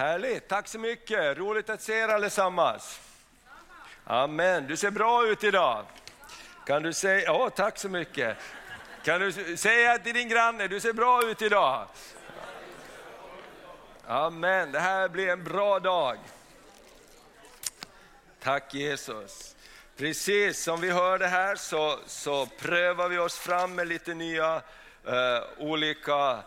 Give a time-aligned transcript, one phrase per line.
[0.00, 1.38] Härligt, tack så mycket.
[1.38, 3.00] Roligt att se er allesammans.
[4.04, 5.84] Amen, du ser bra ut idag.
[6.66, 8.36] Kan du säga, ja tack så mycket.
[9.04, 11.86] Kan du säga till din granne, du ser bra ut idag.
[14.06, 16.18] Amen, det här blir en bra dag.
[18.42, 19.56] Tack Jesus.
[19.96, 24.62] Precis som vi hörde här så, så prövar vi oss fram med lite nya
[25.06, 26.42] eh, olika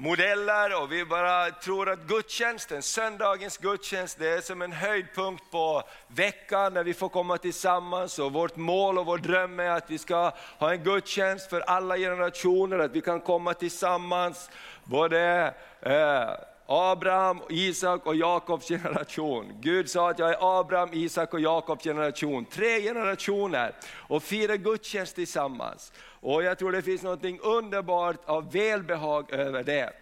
[0.00, 5.82] modeller och vi bara tror att gudstjänsten, söndagens gudstjänst, det är som en höjdpunkt på
[6.08, 9.98] veckan när vi får komma tillsammans och vårt mål och vår dröm är att vi
[9.98, 14.50] ska ha en gudstjänst för alla generationer, att vi kan komma tillsammans,
[14.84, 16.30] både eh,
[16.70, 19.52] Abraham, Isak och Jakobs generation.
[19.60, 22.44] Gud sa att jag är Abraham, Isak och Jakobs generation.
[22.44, 25.92] Tre generationer och fira gudstjänst tillsammans.
[26.20, 29.92] Och jag tror det finns något underbart av välbehag över det.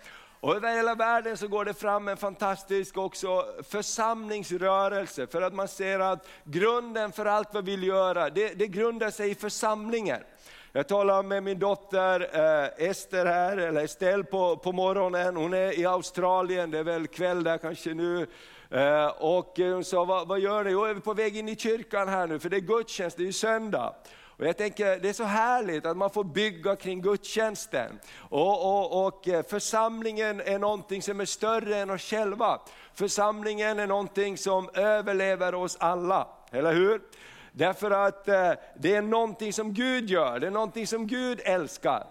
[0.41, 5.69] Och över hela världen så går det fram en fantastisk också församlingsrörelse, för att man
[5.69, 10.21] ser att grunden för allt vad vi vill göra, det, det grundar sig i församlingen.
[10.77, 15.79] Jag talade med min dotter eh, Ester här, eller Estelle på, på morgonen, hon är
[15.79, 18.27] i Australien, det är väl kväll där kanske nu.
[18.71, 20.71] Eh, och hon sa, vad, vad gör ni?
[20.71, 23.23] Jo, är vi på väg in i kyrkan här nu, för det är gudstjänst, det
[23.23, 23.95] är ju söndag.
[24.39, 28.01] Och jag tänker det är så härligt att man får bygga kring gudstjänsten.
[28.19, 32.61] Och, och, och eh, församlingen är någonting som är större än oss själva.
[32.95, 37.01] Församlingen är någonting som överlever oss alla, eller hur?
[37.57, 42.07] Därför att eh, det är någonting som Gud gör, det är någonting som Gud älskar.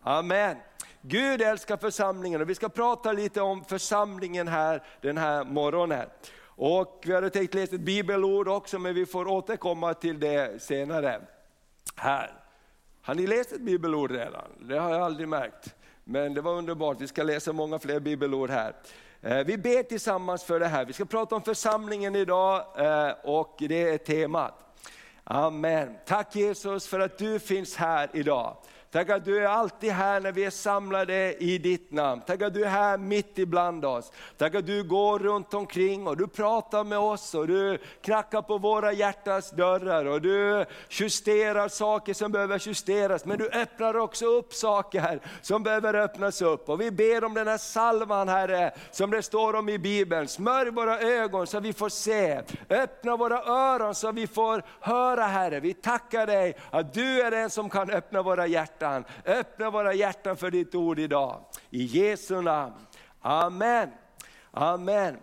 [0.00, 0.56] Amen.
[1.00, 6.06] Gud älskar församlingen och vi ska prata lite om församlingen här den här morgonen.
[6.42, 11.20] Och vi hade tänkt läsa ett bibelord också men vi får återkomma till det senare.
[11.96, 12.32] Här.
[13.02, 14.48] Har ni läst ett bibelord redan?
[14.60, 15.74] Det har jag aldrig märkt.
[16.04, 18.74] Men det var underbart, vi ska läsa många fler bibelord här.
[19.22, 20.84] Eh, vi ber tillsammans för det här.
[20.84, 24.54] Vi ska prata om församlingen idag eh, och det är temat.
[25.24, 25.96] Amen.
[26.06, 28.56] Tack Jesus för att du finns här idag.
[28.94, 32.22] Tack att du är alltid här när vi är samlade i ditt namn.
[32.26, 34.12] Tack att du är här mitt ibland oss.
[34.36, 38.58] Tack att du går runt omkring och du pratar med oss och du knackar på
[38.58, 43.24] våra hjärtas dörrar och du justerar saker som behöver justeras.
[43.24, 46.68] Men du öppnar också upp saker som behöver öppnas upp.
[46.68, 50.28] Och vi ber om den här salvan Herre, som det står om i Bibeln.
[50.28, 52.42] Smörj våra ögon så vi får se.
[52.70, 55.60] Öppna våra öron så vi får höra Herre.
[55.60, 59.04] Vi tackar dig att du är den som kan öppna våra hjärtan hjärtan.
[59.24, 61.40] Öppna våra hjärtan för ditt ord idag.
[61.70, 62.74] I Jesu namn.
[63.20, 63.90] Amen.
[64.50, 65.16] Amen.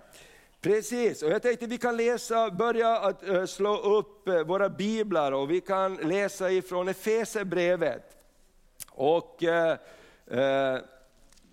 [0.61, 5.31] Precis, och jag tänkte vi kan läsa, börja att eh, slå upp eh, våra biblar
[5.31, 8.17] och vi kan läsa ifrån Efesierbrevet.
[8.91, 9.77] Och eh,
[10.27, 10.79] eh,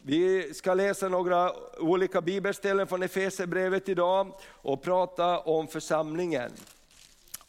[0.03, 4.33] vi ska läsa några olika bibelställen från Efesierbrevet idag
[4.63, 6.51] och prata om församlingen.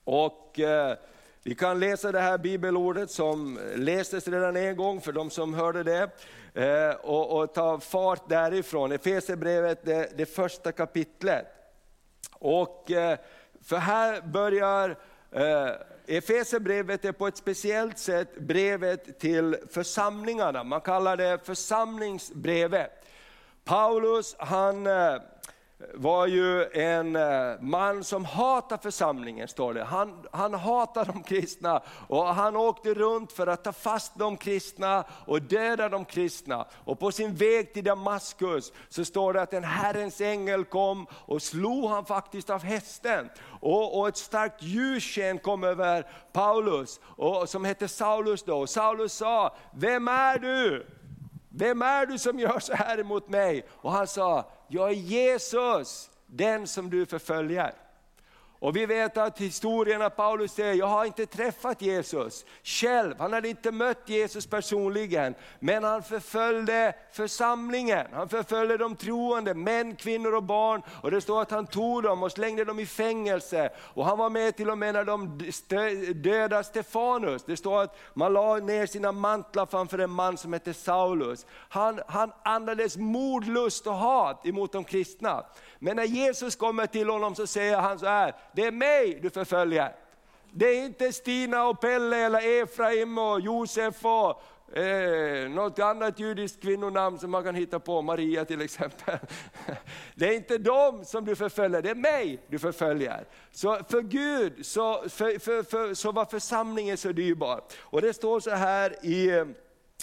[0.03, 0.97] Och eh,
[1.43, 5.83] vi kan läsa det här bibelordet som lästes redan en gång för de som hörde
[5.83, 6.09] det
[6.53, 8.91] eh, och, och ta fart därifrån.
[8.91, 11.45] Efesierbrevet, det, det första kapitlet.
[12.33, 13.19] Och eh,
[13.63, 14.95] för här börjar
[15.31, 15.69] eh,
[16.05, 20.63] Efesierbrevet är på ett speciellt sätt brevet till församlingarna.
[20.63, 22.91] Man kallar det församlingsbrevet.
[23.63, 24.87] Paulus han
[25.93, 29.83] var ju en eh, man som hatade församlingen, står det.
[29.83, 35.03] Han, han hatade de kristna och han åkte runt för att ta fast de kristna
[35.25, 36.65] och döda de kristna.
[36.85, 41.41] Och på sin väg till Damaskus så står det att en Herrens ängel kom och
[41.41, 43.29] slog han faktiskt av hästen.
[43.61, 48.57] Och, och ett starkt ljussken kom över Paulus, och, som hette Saulus då.
[48.59, 50.85] Och Saulus sa, vem är du?
[51.59, 53.65] Vem är du som gör så här emot mig?
[53.69, 57.73] Och han sa, jag är Jesus, den som du förföljer.
[58.59, 63.33] Och vi vet att historien att Paulus säger, jag har inte träffat Jesus själv, han
[63.33, 70.35] hade inte mött Jesus personligen, men han förföljde församlingen, han förföljde de troende, män, kvinnor
[70.35, 70.81] och barn.
[71.01, 73.69] Och det står att han tog dem och slängde dem i fängelse.
[73.77, 75.37] Och han var med till och med när de
[76.13, 77.43] dödade Stefanus.
[77.43, 81.45] Det står att man la ner sina mantlar framför en man som hette Saulus.
[81.69, 85.45] Han, han andades mordlust och hat emot de kristna.
[85.79, 89.29] Men när Jesus kommer till honom så säger han så här, det är mig du
[89.29, 89.95] förföljer.
[90.51, 94.41] Det är inte Stina och Pelle eller Efraim och Josef och
[94.77, 99.17] eh, något annat judiskt kvinnonamn som man kan hitta på, Maria till exempel.
[100.15, 103.25] Det är inte dem som du förföljer, det är mig du förföljer.
[103.51, 107.61] Så för Gud så, för, för, för, så var församlingen så dyrbar.
[107.79, 109.45] Och det står så här i, eh,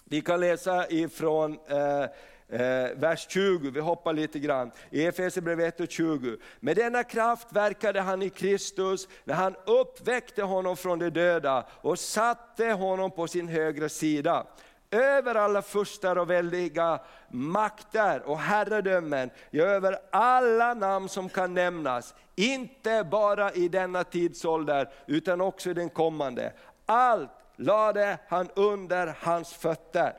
[0.05, 2.05] vi kan läsa ifrån eh,
[2.49, 4.71] Eh, vers 20, vi hoppar lite grann.
[4.91, 6.37] I Efesierbrevet 1 och 20.
[6.61, 11.99] Med denna kraft verkade han i Kristus när han uppväckte honom från de döda och
[11.99, 14.47] satte honom på sin högra sida.
[14.91, 17.01] Över alla furstar och väldiga
[17.31, 22.15] makter och herradömen, ja, över alla namn som kan nämnas.
[22.35, 26.53] Inte bara i denna tidsålder utan också i den kommande.
[26.87, 30.13] Allt lade han under hans fötter.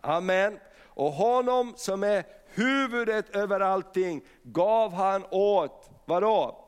[0.00, 0.58] Amen.
[0.94, 6.58] Och honom som är huvudet över allting gav han åt, vadå?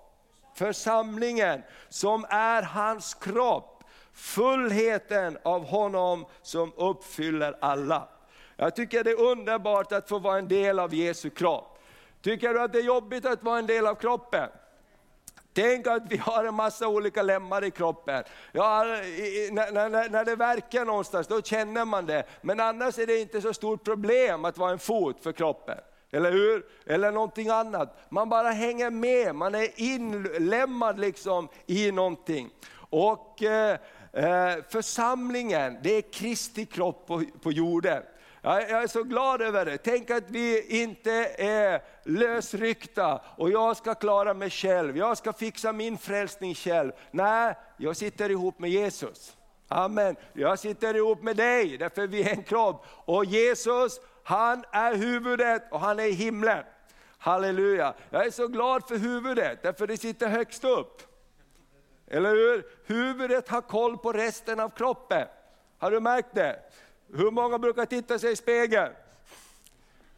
[0.54, 8.08] Församlingen som är hans kropp, fullheten av honom som uppfyller alla.
[8.56, 11.78] Jag tycker det är underbart att få vara en del av Jesu kropp.
[12.22, 14.48] Tycker du att det är jobbigt att vara en del av kroppen?
[15.54, 18.24] Tänk att vi har en massa olika lemmar i kroppen.
[18.52, 22.24] Ja, när, när, när det verkar någonstans, då känner man det.
[22.40, 25.78] Men annars är det inte så stort problem att vara en fot för kroppen.
[26.10, 26.66] Eller hur?
[26.86, 27.96] Eller någonting annat.
[28.08, 32.50] Man bara hänger med, man är inlemmad liksom i någonting.
[32.90, 33.78] Och eh,
[34.12, 38.02] eh församlingen, det är Kristi kropp på, på jorden.
[38.42, 39.78] Jag är så glad över det.
[39.78, 45.72] Tänk att vi inte är lösryckta och jag ska klara mig själv, jag ska fixa
[45.72, 46.92] min frälsning själv.
[47.10, 49.36] Nej, jag sitter ihop med Jesus.
[49.68, 50.16] Amen.
[50.32, 52.86] Jag sitter ihop med dig, därför vi är en kropp.
[52.88, 56.64] Och Jesus, han är huvudet och han är i himlen.
[57.18, 57.94] Halleluja.
[58.10, 61.02] Jag är så glad för huvudet, därför det sitter högst upp.
[62.06, 62.66] Eller hur?
[62.86, 65.26] Huvudet har koll på resten av kroppen.
[65.78, 66.60] Har du märkt det?
[67.12, 68.92] Hur många brukar titta sig i spegeln?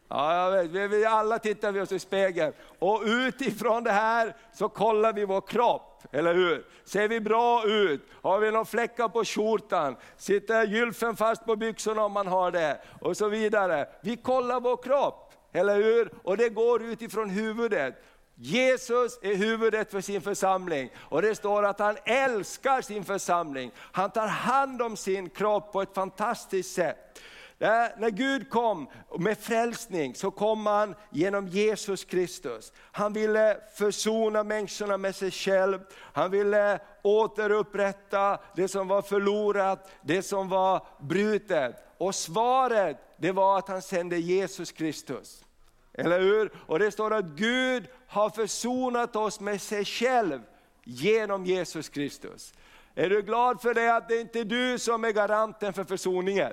[0.08, 2.52] Ja, jag vet, vi, vi alla tittar vi oss i spegeln.
[2.78, 6.66] Och utifrån det här så kollar vi vår kropp, eller hur?
[6.84, 8.06] Ser vi bra ut?
[8.22, 9.96] Har vi några fläckar på skjortan?
[10.16, 12.80] Sitter gylfen fast på byxorna om man har det?
[13.00, 13.88] Och så vidare.
[14.00, 16.10] Vi kollar vår kropp, eller hur?
[16.22, 17.94] Och det går utifrån huvudet.
[18.38, 23.70] Jesus är huvudet för sin församling och det står att han älskar sin församling.
[23.92, 27.20] Han tar hand om sin kropp på ett fantastiskt sätt.
[27.58, 28.88] När Gud kom
[29.18, 32.72] med frälsning så kom han genom Jesus Kristus.
[32.92, 35.80] Han ville försona människorna med sig själv,
[36.12, 41.76] han ville återupprätta det som var förlorat, det som var brutet.
[41.98, 45.44] Och svaret det var att han sände Jesus Kristus.
[45.92, 46.52] Eller hur?
[46.66, 50.40] Och det står att Gud har försonat oss med sig själv
[50.84, 52.54] genom Jesus Kristus.
[52.94, 56.52] Är du glad för det att det inte är du som är garanten för försoningen?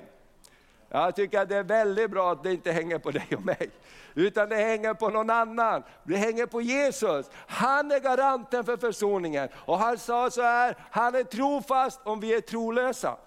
[0.96, 3.70] Jag tycker att det är väldigt bra att det inte hänger på dig och mig,
[4.14, 5.84] utan det hänger på någon annan.
[6.04, 7.30] Det hänger på Jesus.
[7.48, 9.50] Han är garanten för försoningen.
[9.56, 13.18] Och han sa så här, han är trofast om vi är trolösa.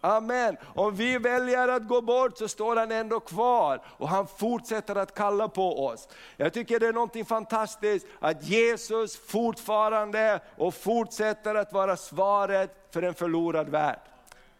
[0.00, 0.56] Amen.
[0.74, 5.14] Om vi väljer att gå bort så står han ändå kvar och han fortsätter att
[5.14, 6.08] kalla på oss.
[6.36, 13.02] Jag tycker det är något fantastiskt att Jesus fortfarande och fortsätter att vara svaret för
[13.02, 14.00] en förlorad värld.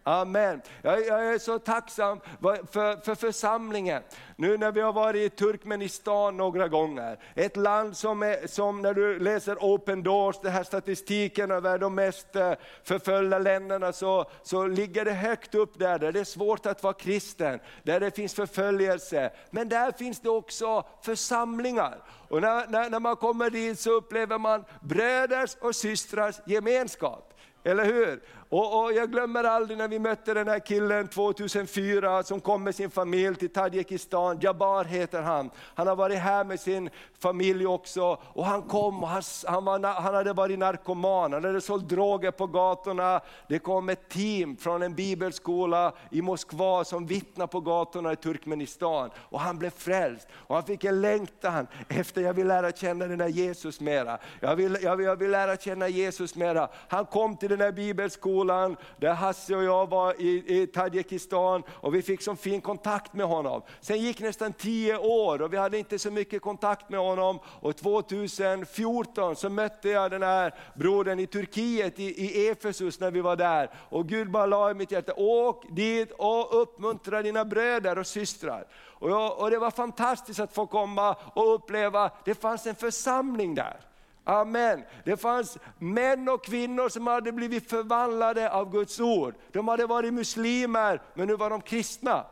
[0.06, 0.62] Amen.
[0.82, 4.02] Jag, jag, är så tacksam för, för församlingen.
[4.36, 8.94] Nu när vi har varit i Turkmenistan några gånger, ett land som, är, som när
[8.94, 12.52] du läser Open Doors, den här statistiken över de mest eh,
[12.82, 16.94] förföljda länderna, så, så ligger det högt upp där, där det är svårt att vara
[16.94, 19.30] kristen, där det finns förföljelse.
[19.50, 21.98] Men där finns det också församlingar.
[22.28, 27.30] Och när, när, när man kommer dit så upplever man bröders och systrars gemenskap.
[27.64, 28.20] Eller hur?
[28.48, 32.74] Och, och, jag glömmer aldrig när vi mötte den här killen 2004 som kom med
[32.74, 35.50] sin familj till Tadzjikistan, Jabbar heter han.
[35.74, 40.00] Han har varit här med sin familj också och han kom och han, han, var,
[40.00, 43.20] han hade varit narkoman, han hade sålt droger på gatorna.
[43.48, 49.10] Det kom ett team från en bibelskola i Moskva som vittnade på gatorna i Turkmenistan
[49.18, 50.28] och han blev frälst.
[50.32, 54.18] Och han fick en längtan efter, jag vill lära känna den här Jesus mera.
[54.40, 56.68] Jag vill, jag vill, jag vill lära känna Jesus mera.
[56.88, 61.62] Han kom till den här bibelskolan skolan där Hasse och jag var i, i Tadzjikistan
[61.70, 63.62] och vi fick så fin kontakt med honom.
[63.80, 67.76] Sen gick nästan tio år och vi hade inte så mycket kontakt med honom och
[67.76, 73.36] 2014 så mötte jag den här brodern i Turkiet, i, i Efesus när vi var
[73.36, 73.70] där.
[73.90, 78.66] Och Gud bara la i mitt hjärta, åk dit och uppmuntra dina bröder och systrar.
[79.00, 83.54] Och, jag, och det var fantastiskt att få komma och uppleva, det fanns en församling
[83.54, 83.93] där.
[84.24, 84.84] Amen.
[85.04, 89.34] Det fanns män och kvinnor som hade blivit förvandlade av Guds ord.
[89.52, 92.26] De hade varit muslimer, men nu var de kristna.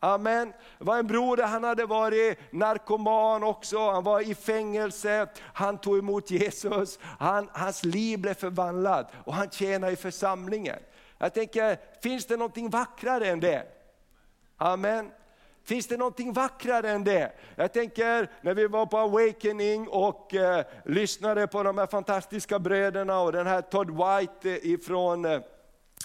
[0.00, 0.52] Amen.
[0.78, 5.98] Det var en broder, han hade varit narkoman också, han var i fängelse, han tog
[5.98, 10.78] emot Jesus, han, hans liv blev förvandlat och han tjänar i församlingen.
[11.18, 13.66] Jag tänker, finns det någonting vackrare än det?
[14.56, 15.10] Amen.
[15.68, 17.32] Finns det någonting vackrare än det?
[17.56, 23.20] Jag tänker när vi var på Awakening och eh, lyssnade på de här fantastiska bröderna
[23.20, 25.40] och den här Todd White eh, ifrån eh,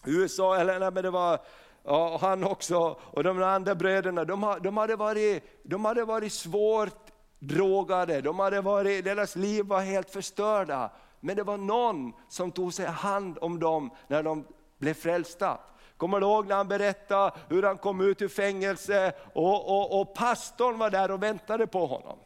[0.05, 1.39] USA, eller nej, men det var
[1.83, 7.11] ja, han också, och de andra bröderna, de, de, hade, varit, de hade varit svårt
[7.39, 10.91] drogade, de hade varit, deras liv var helt förstörda.
[11.19, 14.45] Men det var någon som tog sig hand om dem när de
[14.77, 15.59] blev frälsta.
[16.03, 20.13] Kommer du ihåg när han berättade hur han kom ut ur fängelse och, och, och
[20.13, 22.17] pastorn var där och väntade på honom?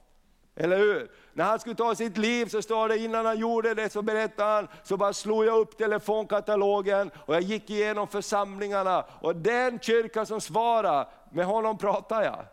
[0.55, 1.11] Eller hur?
[1.33, 4.51] När han skulle ta sitt liv så står det innan han gjorde det så berättade
[4.51, 10.25] han, så bara slog jag upp telefonkatalogen och jag gick igenom församlingarna och den kyrka
[10.25, 12.45] som svarade, med honom pratade jag.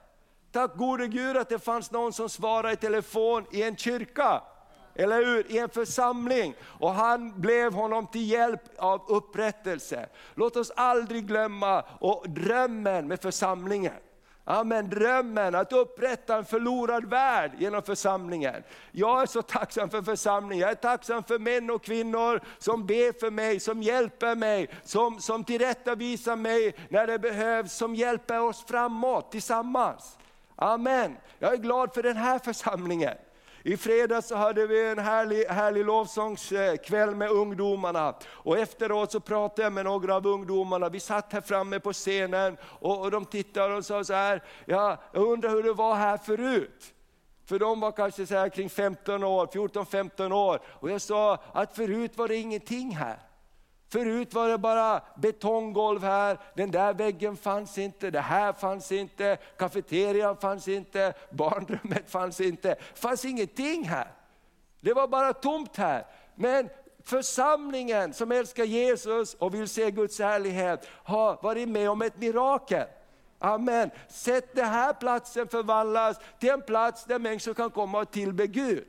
[0.52, 4.43] Tack gode Gud att det fanns någon som svarade i telefon i en kyrka.
[4.95, 5.53] Eller hur?
[5.53, 6.55] I en församling.
[6.63, 10.09] Och han blev honom till hjälp av upprättelse.
[10.35, 13.95] Låt oss aldrig glömma och drömmen med församlingen.
[14.47, 18.63] Amen, drömmen att upprätta en förlorad värld genom församlingen.
[18.93, 23.21] Jag är så tacksam för församlingen, jag är tacksam för män och kvinnor som ber
[23.21, 28.65] för mig, som hjälper mig, som, som tillrättavisar mig när det behövs, som hjälper oss
[28.65, 30.19] framåt tillsammans.
[30.57, 31.17] Amen.
[31.39, 33.17] Jag är glad för den här församlingen.
[33.66, 38.14] I fredags så hade vi en härlig, härlig lovsångskväll med ungdomarna.
[38.26, 42.56] Och efteråt så pratade jag med några av ungdomarna, vi satt här framme på scenen
[42.62, 46.16] och, och de tittade och sa så här, ja, jag undrar hur det var här
[46.16, 46.94] förut.
[47.47, 50.61] För de var kanske så här kring 15 år, 14-15 år.
[50.66, 53.18] Och jag sa att förut var det ingenting här.
[53.95, 59.37] Förut var det bara betonggolv här, den där väggen fanns inte, det här fanns inte,
[59.59, 62.69] kafeterian fanns inte, barnrummet fanns inte.
[62.69, 64.09] Det fanns ingenting här.
[64.81, 66.07] Det var bara tomt här.
[66.35, 66.69] Men
[67.05, 72.87] församlingen som älskar Jesus och vill se Guds härlighet har varit med om ett mirakel.
[73.39, 73.91] Amen.
[74.09, 78.87] Sätt den här platsen förvandlas till en plats där människor kan komma och tillbe Gud.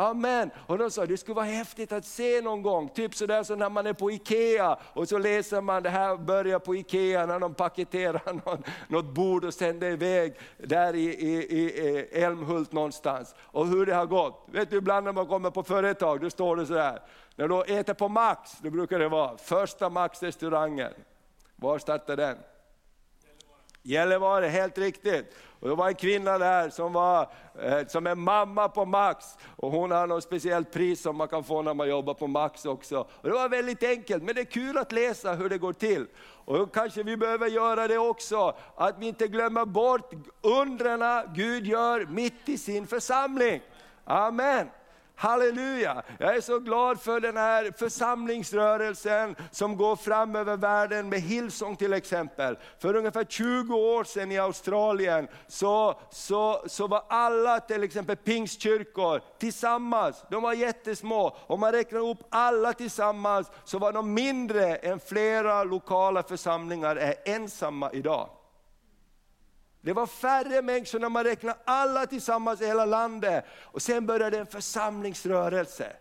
[0.00, 0.50] Amen.
[0.66, 3.70] Och de sa det skulle vara häftigt att se någon gång, typ sådär som när
[3.70, 7.54] man är på IKEA och så läser man det här börjar på IKEA när de
[7.54, 13.34] paketerar någon, något bord och sänder iväg där i, i, i Älmhult någonstans.
[13.40, 14.46] Och hur det har gått.
[14.46, 17.02] Vet du ibland när man kommer på företag, då står det sådär,
[17.36, 20.92] när du äter på Max, då brukar det vara första Max-restaurangen.
[21.56, 22.36] Var startade den?
[23.82, 25.34] Gällivare, helt riktigt.
[25.60, 27.30] Och det var en kvinna där som var
[27.62, 29.26] eh, som en mamma på Max.
[29.56, 32.64] Och hon har något speciellt pris som man kan få när man jobbar på Max
[32.64, 32.98] också.
[33.00, 36.06] Och det var väldigt enkelt, men det är kul att läsa hur det går till.
[36.44, 40.12] Och kanske vi behöver göra det också, att vi inte glömmer bort
[40.42, 43.60] undrarna Gud gör mitt i sin församling.
[44.04, 44.68] Amen.
[45.20, 46.02] Halleluja!
[46.18, 51.76] Jag är så glad för den här församlingsrörelsen som går fram över världen med Hillsong
[51.76, 52.58] till exempel.
[52.78, 59.20] För ungefär 20 år sedan i Australien så, så, så var alla till exempel pingstkyrkor
[59.38, 61.36] tillsammans, de var jättesmå.
[61.46, 67.14] Om man räknar ihop alla tillsammans så var de mindre än flera lokala församlingar är
[67.24, 68.37] ensamma idag.
[69.80, 73.44] Det var färre människor när man räknar alla tillsammans i hela landet.
[73.62, 75.92] Och sen började en församlingsrörelse.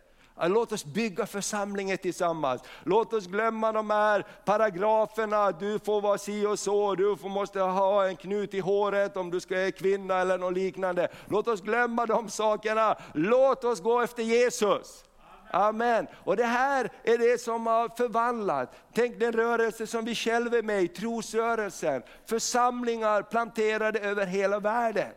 [0.41, 2.61] Låt oss bygga församlingen tillsammans.
[2.83, 8.07] Låt oss glömma de här paragraferna, du får vara si och så, du måste ha
[8.07, 11.07] en knut i håret om du ska vara kvinna eller något liknande.
[11.25, 12.97] Låt oss glömma de sakerna.
[13.13, 15.03] Låt oss gå efter Jesus.
[15.51, 16.07] Amen.
[16.23, 18.75] Och det här är det som har förvandlat.
[18.93, 22.03] Tänk den rörelse som vi själva är med i, trosrörelsen.
[22.25, 25.11] Församlingar planterade över hela världen.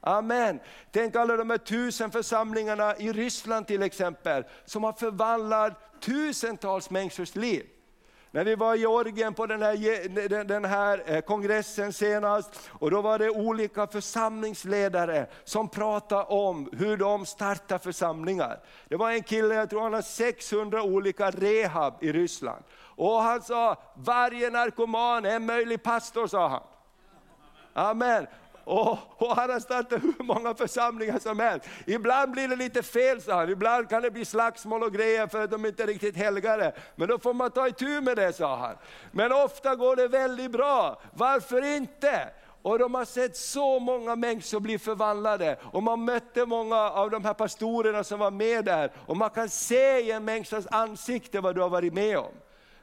[0.00, 0.60] Amen.
[0.92, 7.34] Tänk alla de här tusen församlingarna i Ryssland till exempel, som har förvandlat tusentals människors
[7.34, 7.66] liv.
[8.34, 13.02] När vi var i Georgien på den här, den här eh, kongressen senast, och då
[13.02, 18.60] var det olika församlingsledare som pratade om hur de startar församlingar.
[18.88, 22.64] Det var en kille, jag tror han har 600 olika rehab i Ryssland.
[22.80, 26.62] Och han sa, varje narkoman är en möjlig pastor, sa han.
[27.72, 28.26] Amen.
[28.64, 31.68] Och, och, han har startat hur många församlingar som helst.
[31.86, 33.50] Ibland blir det lite fel, sa han.
[33.50, 36.72] Ibland kan det bli slagsmål och grejer för att de inte är riktigt helgade.
[36.96, 38.76] Men då får man ta itu med det, sa han.
[39.12, 41.00] Men ofta går det väldigt bra.
[41.12, 42.30] Varför inte?
[42.62, 45.56] Och de har sett så många människor bli förvandlade.
[45.62, 48.90] Och man mötte många av de här pastorerna som var med där.
[49.06, 52.32] Och man kan se i en människas ansikte vad du har varit med om.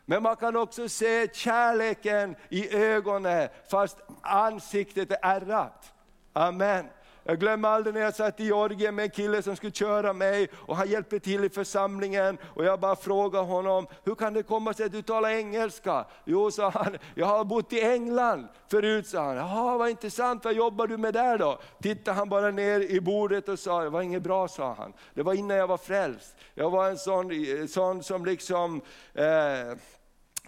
[0.05, 5.93] Men man kan också se kärleken i ögonen fast ansiktet är ärrat.
[6.34, 6.86] Amen.
[7.31, 10.50] Jag glömmer aldrig när jag satt i Georgien med en kille som skulle köra mig
[10.53, 14.73] och han hjälpte till i församlingen och jag bara frågade honom, hur kan det komma
[14.73, 16.05] sig att du talar engelska?
[16.25, 19.35] Jo, sa han, jag har bott i England förut, sa han.
[19.35, 21.59] Jaha, vad intressant, vad jobbar du med där då?
[21.81, 24.93] Tittade han bara ner i bordet och sa, det var inget bra, sa han.
[25.13, 26.35] Det var innan jag var frälst.
[26.53, 27.31] Jag var en sån,
[27.67, 28.81] sån som liksom
[29.13, 29.77] eh,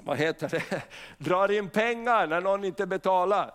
[0.02, 0.82] vad heter det,
[1.18, 3.54] drar in pengar när någon inte betalar.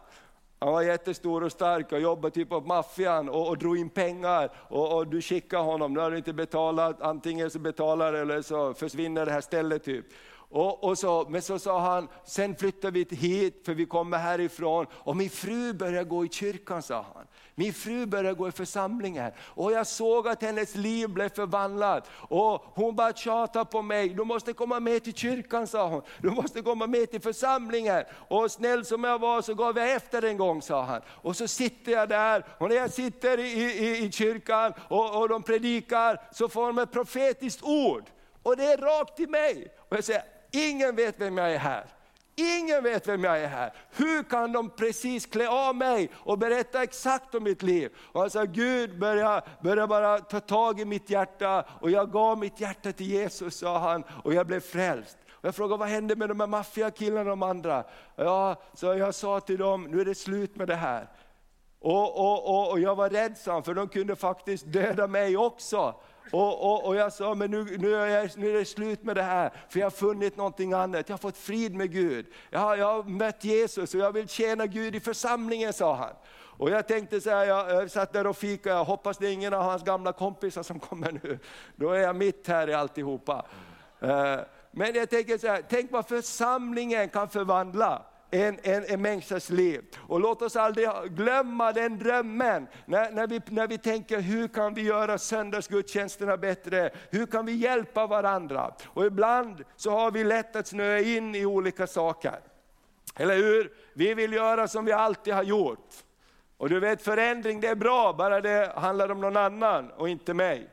[0.61, 4.51] Han var jättestor och stark och jobbade typ åt maffian och, och drog in pengar.
[4.69, 8.75] Och, och, du skickar honom, nu har du inte betalat, antingen så betalar eller så
[8.75, 9.85] försvinner det här stället.
[9.85, 10.07] typ.
[10.51, 14.87] Och, och, så, men så sa han, sen flyttar vi hit för vi kommer härifrån
[14.93, 17.27] och min fru börjar gå i kyrkan, sa han.
[17.59, 22.11] Min fru började gå i församlingen och jag såg att hennes liv blev förvandlat.
[22.13, 26.03] Och hon bara tjatade på mig, du måste komma med till kyrkan sa hon.
[26.19, 28.05] Du måste komma med till församlingen.
[28.29, 31.01] Och snäll som jag var så gav jag efter en gång sa han.
[31.07, 35.29] Och så sitter jag där och när jag sitter i, i, i kyrkan och, och
[35.29, 38.05] de predikar så får de ett profetiskt ord.
[38.43, 39.75] Och det är rakt till mig.
[39.89, 41.98] Och jag säger, ingen vet vem jag är här.
[42.39, 43.73] Ingen vet vem jag är här.
[43.91, 47.93] Hur kan de precis klä av mig och berätta exakt om mitt liv?
[48.13, 52.39] Och han sa, Gud börja, börja bara ta tag i mitt hjärta och jag gav
[52.39, 55.19] mitt hjärta till Jesus, sa han, och jag blev frälst.
[55.33, 57.85] Och jag frågade vad hände med de här maffiakillarna och de andra?
[58.17, 61.09] Ja, så jag sa till dem, nu är det slut med det här.
[61.81, 65.95] Och, och, och, och jag var rädd, för de kunde faktiskt döda mig också.
[66.33, 69.17] Och, och, och jag sa, men nu, nu, är jag, nu är det slut med
[69.17, 71.09] det här, för jag har funnit någonting annat.
[71.09, 72.27] Jag har fått frid med Gud.
[72.51, 76.15] Jag har, jag har mött Jesus och jag vill tjäna Gud i församlingen, sa han.
[76.59, 79.33] Och jag tänkte så här, jag, jag satt där och fikade, jag hoppas det är
[79.33, 81.39] ingen av hans gamla kompisar som kommer nu.
[81.77, 83.47] Då är jag mitt här i alltihopa.
[84.01, 84.37] Eh,
[84.71, 89.85] men jag tänker så här, tänk vad församlingen kan förvandla en, en, en människas liv.
[89.99, 94.75] Och låt oss aldrig glömma den drömmen, när, när, vi, när vi tänker hur kan
[94.75, 98.75] vi göra söndagsgudstjänsterna bättre, hur kan vi hjälpa varandra?
[98.87, 102.41] Och ibland så har vi lätt att snöa in i olika saker.
[103.17, 103.73] Eller hur?
[103.93, 105.95] Vi vill göra som vi alltid har gjort.
[106.57, 110.35] Och du vet förändring det är bra, bara det handlar om någon annan och inte
[110.35, 110.71] mig.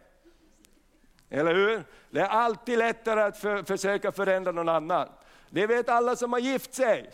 [1.30, 1.84] Eller hur?
[2.10, 5.08] Det är alltid lättare att för, försöka förändra någon annan.
[5.50, 7.10] Det vet alla som har gift sig.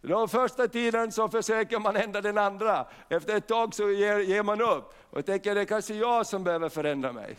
[0.00, 4.42] Den första tiden så försöker man ändra den andra, efter ett tag så ger, ger
[4.42, 7.36] man upp och tänker det är kanske jag som behöver förändra mig.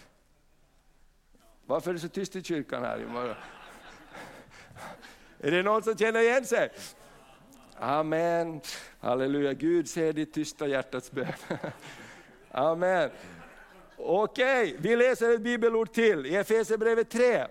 [1.66, 3.36] Varför är det så tyst i kyrkan här?
[5.40, 6.70] Är det någon som känner igen sig?
[7.80, 8.62] Amen,
[9.00, 11.28] halleluja, Gud ser ditt tysta hjärtats bön.
[12.52, 13.10] Amen.
[13.98, 17.48] Okej, vi läser ett bibelord till i Efesierbrevet 3.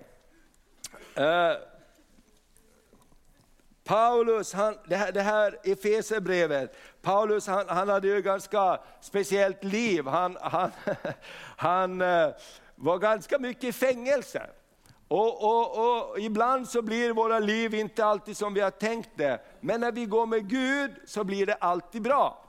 [3.91, 10.07] Paulus, han, det här, det här Efesierbrevet, Paulus han, han hade ju ganska speciellt liv.
[10.07, 10.71] Han, han,
[11.57, 12.29] han eh,
[12.75, 14.51] var ganska mycket i fängelse.
[15.09, 19.41] Och, och, och, ibland så blir våra liv inte alltid som vi har tänkt det,
[19.61, 22.45] men när vi går med Gud så blir det alltid bra.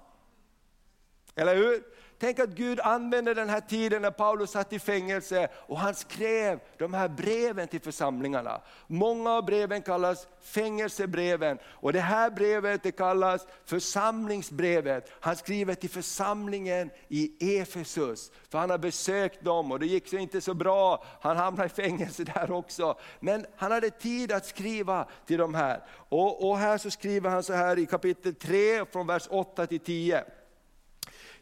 [1.35, 1.83] Eller hur?
[2.21, 6.59] Tänk att Gud använde den här tiden när Paulus satt i fängelse och han skrev
[6.77, 8.61] de här breven till församlingarna.
[8.87, 15.11] Många av breven kallas fängelsebreven och det här brevet det kallas församlingsbrevet.
[15.19, 20.17] Han skriver till församlingen i Efesus, för han har besökt dem och det gick så
[20.17, 21.03] inte så bra.
[21.21, 22.99] Han hamnade i fängelse där också.
[23.19, 25.83] Men han hade tid att skriva till de här.
[26.09, 29.79] Och, och här så skriver han så här i kapitel 3 från vers 8 till
[29.79, 30.23] 10.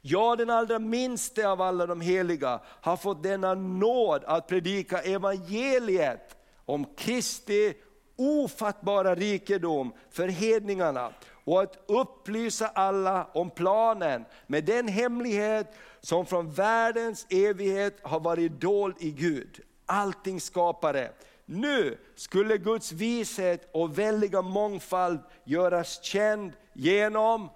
[0.01, 6.37] Jag, den allra minste av alla de heliga, har fått denna nåd att predika evangeliet
[6.65, 7.73] om Kristi
[8.17, 11.11] ofattbara rikedom för hedningarna
[11.45, 18.61] och att upplysa alla om planen med den hemlighet som från världens evighet har varit
[18.61, 21.11] dold i Gud, allting skapare.
[21.45, 27.49] Nu skulle Guds vishet och väldiga mångfald göras känd genom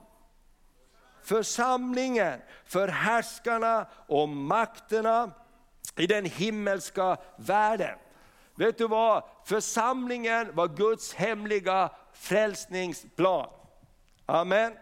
[1.24, 5.32] församlingen, för härskarna och makterna
[5.98, 7.98] i den himmelska världen.
[8.56, 9.24] Vet du vad?
[9.46, 13.50] Församlingen var Guds hemliga frälsningsplan.
[14.26, 14.74] Amen.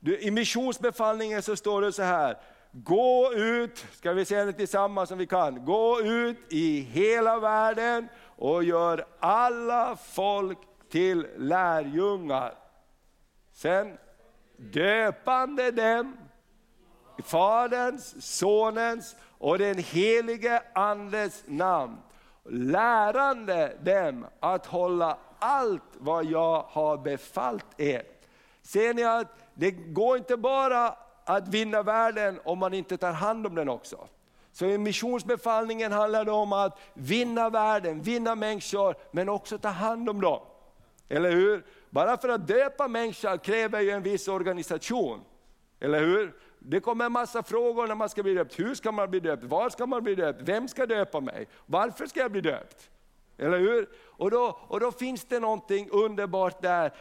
[0.00, 2.38] I missionsbefallningen så står det så här,
[2.72, 8.08] gå ut, ska vi säga det tillsammans som vi kan, gå ut i hela världen
[8.36, 10.58] och gör alla folk
[10.90, 12.54] till lärjungar.
[13.52, 13.98] Sen
[14.62, 16.16] döpande dem
[17.18, 21.96] i Faderns, Sonens och den helige Andes namn,
[22.44, 28.02] lärande dem att hålla allt vad jag har befallt er.
[28.62, 30.94] Ser ni att det går inte bara
[31.24, 34.08] att vinna världen om man inte tar hand om den också.
[34.52, 40.08] Så i missionsbefallningen handlar det om att vinna världen, vinna människor, men också ta hand
[40.08, 40.40] om dem.
[41.08, 41.64] Eller hur?
[41.92, 45.20] Bara för att döpa människor kräver ju en viss organisation.
[45.80, 46.34] Eller hur?
[46.58, 48.58] Det kommer en massa frågor när man ska bli döpt.
[48.58, 49.44] Hur ska man bli döpt?
[49.44, 50.40] Var ska man bli döpt?
[50.42, 51.48] Vem ska döpa mig?
[51.66, 52.90] Varför ska jag bli döpt?
[53.38, 53.88] Eller hur?
[54.04, 56.92] Och då, och då finns det någonting underbart där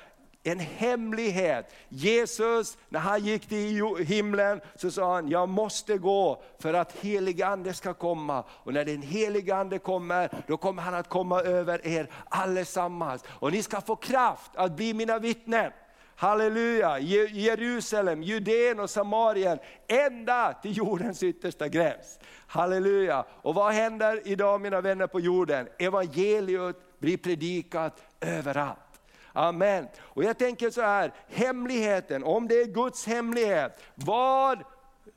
[0.44, 1.74] en hemlighet.
[1.90, 7.42] Jesus, när han gick till himlen så sa han, jag måste gå för att helig
[7.42, 8.44] ande ska komma.
[8.50, 13.24] Och när den helige ande kommer, då kommer han att komma över er allesammans.
[13.28, 15.72] Och ni ska få kraft att bli mina vittnen.
[16.16, 22.20] Halleluja, Jerusalem, Judeen och Samarien, ända till jordens yttersta gräns.
[22.48, 25.68] Halleluja, och vad händer idag mina vänner på jorden?
[25.80, 28.91] Evangeliet blir predikat överallt.
[29.34, 29.88] Amen.
[30.02, 34.64] Och jag tänker så här, hemligheten, om det är Guds hemlighet, vad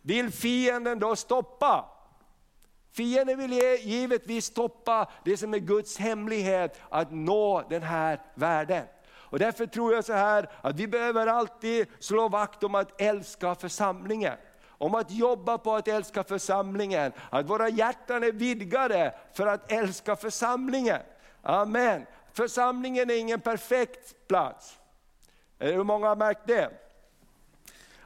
[0.02, 1.84] vill fienden då stoppa?
[2.92, 8.84] Fienden vill givetvis stoppa det som är Guds hemlighet, att nå den här världen.
[9.34, 13.54] Och därför tror jag så här att vi behöver alltid slå vakt om att älska
[13.54, 14.36] församlingen.
[14.68, 20.16] Om att jobba på att älska församlingen, att våra hjärtan är vidgade för att älska
[20.16, 21.00] församlingen.
[21.42, 22.06] Amen.
[22.34, 24.78] Församlingen är ingen perfekt plats.
[25.58, 26.70] Hur många har märkt det?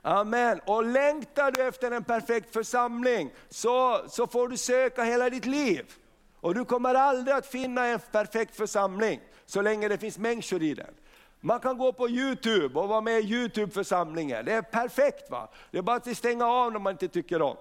[0.02, 0.60] Amen.
[0.66, 5.94] Och längtar du efter en perfekt församling så, så får du söka hela ditt liv.
[6.40, 10.74] Och du kommer aldrig att finna en perfekt församling så länge det finns människor i
[10.74, 10.94] den.
[11.40, 15.30] Man kan gå på Youtube och vara med i Youtube-församlingen, det är perfekt.
[15.30, 15.48] va?
[15.70, 17.56] Det är bara att stänga av när man inte tycker om.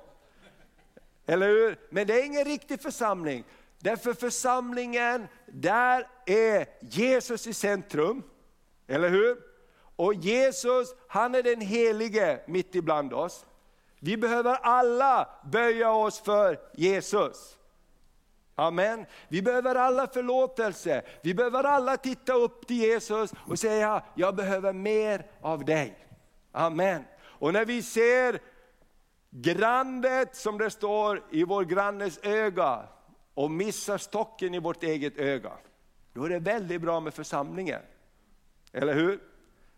[1.26, 1.80] Eller hur?
[1.90, 3.44] Men det är ingen riktig församling.
[3.80, 8.24] Därför församlingen, där är Jesus i centrum,
[8.88, 9.38] eller hur?
[9.96, 13.46] Och Jesus, han är den helige mitt ibland oss.
[14.00, 17.58] Vi behöver alla böja oss för Jesus.
[18.56, 19.06] Amen.
[19.28, 24.74] Vi behöver alla förlåtelse, vi behöver alla titta upp till Jesus och säga, jag behöver
[24.74, 26.08] mer av dig.
[26.52, 27.04] Amen.
[27.22, 28.40] Och när vi ser
[29.30, 32.84] grandet som det står i vår grannes öga,
[33.38, 35.52] och missar stocken i vårt eget öga,
[36.14, 37.82] då är det väldigt bra med församlingen.
[38.74, 39.20] Eller hur?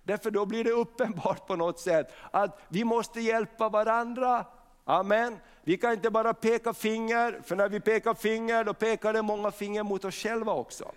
[0.03, 4.45] Därför då blir det uppenbart på något sätt att vi måste hjälpa varandra.
[4.83, 5.37] Amen.
[5.63, 9.51] Vi kan inte bara peka finger, för när vi pekar finger då pekar det många
[9.51, 10.91] finger mot oss själva också.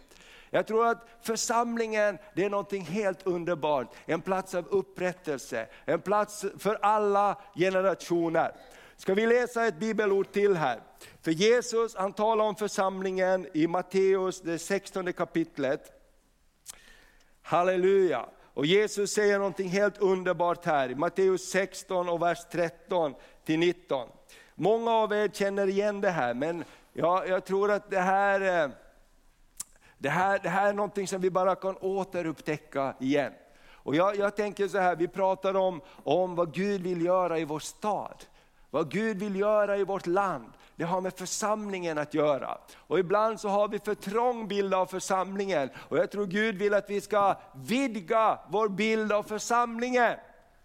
[0.50, 6.44] Jag tror att församlingen det är något helt underbart, en plats av upprättelse, en plats
[6.58, 8.52] för alla generationer.
[9.02, 10.80] Ska vi läsa ett bibelord till här?
[11.22, 15.92] För Jesus han talar om församlingen i Matteus, det 16 kapitlet.
[17.42, 18.26] Halleluja!
[18.54, 24.08] Och Jesus säger någonting helt underbart här i Matteus 16 och vers 13 till 19.
[24.54, 28.70] Många av er känner igen det här, men jag, jag tror att det här, eh,
[29.98, 33.32] det, här, det här är någonting som vi bara kan återupptäcka igen.
[33.72, 37.44] Och jag, jag tänker så här, vi pratar om, om vad Gud vill göra i
[37.44, 38.24] vår stad.
[38.72, 42.58] Vad Gud vill göra i vårt land, det har med församlingen att göra.
[42.76, 45.70] Och ibland så har vi för trång bild av församlingen.
[45.76, 50.14] Och jag tror Gud vill att vi ska vidga vår bild av församlingen.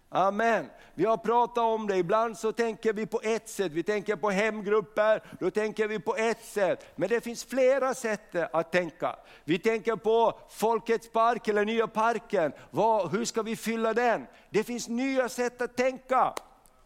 [0.08, 0.70] Amen.
[0.94, 4.30] Vi har pratat om det, ibland så tänker vi på ett sätt, vi tänker på
[4.30, 6.86] hemgrupper, då tänker vi på ett sätt.
[6.96, 9.16] Men det finns flera sätt att tänka.
[9.44, 14.26] Vi tänker på Folkets park eller Nya parken, Vad, hur ska vi fylla den?
[14.50, 16.34] Det finns nya sätt att tänka.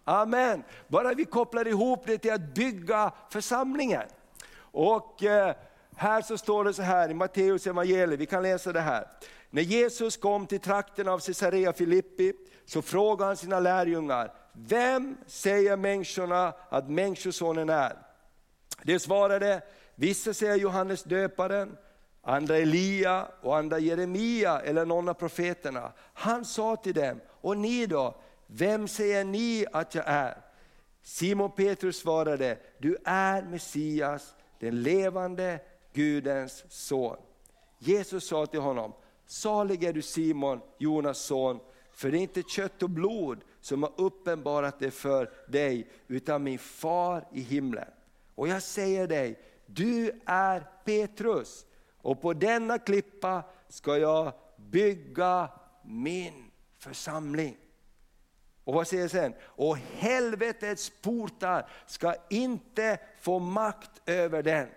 [0.05, 0.63] Amen.
[0.89, 4.07] Bara vi kopplar ihop det till att bygga församlingen.
[4.57, 5.55] Och eh,
[5.97, 9.07] här så står det så här i Matteus evangelium, vi kan läsa det här.
[9.51, 12.33] När Jesus kom till trakten av Caesarea Filippi
[12.65, 17.97] så frågade han sina lärjungar, vem säger människorna att människosonen är?
[18.83, 19.63] De svarade,
[19.95, 21.77] vissa säger Johannes döparen,
[22.23, 25.93] andra Elia och andra Jeremia eller någon av profeterna.
[26.15, 28.15] Han sa till dem, och ni då,
[28.55, 30.43] vem säger ni att jag är?
[31.03, 35.61] Simon Petrus svarade, du är Messias, den levande
[35.93, 37.17] Gudens son.
[37.79, 38.93] Jesus sa till honom,
[39.27, 41.61] salig är du Simon, Jonas son,
[41.93, 46.59] för det är inte kött och blod som har uppenbarat det för dig, utan min
[46.59, 47.89] far i himlen.
[48.35, 51.67] Och jag säger dig, du är Petrus,
[52.03, 55.49] och på denna klippa ska jag bygga
[55.85, 57.57] min församling.
[58.65, 59.35] Och vad säger sen?
[59.43, 64.69] Och helvetets portar ska inte få makt över den.